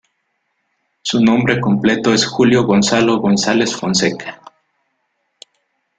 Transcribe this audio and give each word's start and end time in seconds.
Su 1.03 1.23
nombre 1.23 1.61
completo 1.61 2.11
es 2.11 2.25
Julio 2.25 2.63
Gonzalo 2.63 3.19
González 3.19 3.75
Fonseca. 3.75 4.41